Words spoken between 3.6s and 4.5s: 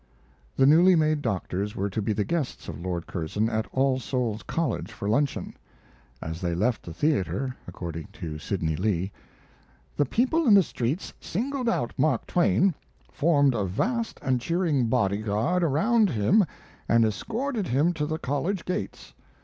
All Souls